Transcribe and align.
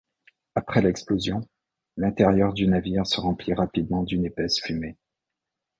Après 0.55 0.81
l'explosion, 0.81 1.47
l'intérieur 1.95 2.53
du 2.53 2.65
navire 2.67 3.05
se 3.05 3.21
remplit 3.21 3.53
rapidement 3.53 4.01
d'une 4.01 4.25
épaisse 4.25 4.59
fumée. 4.59 4.97